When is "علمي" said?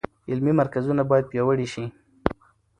0.29-0.53